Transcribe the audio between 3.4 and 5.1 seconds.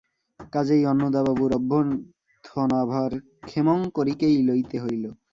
ক্ষেমংকরীকেই লইতে হইল।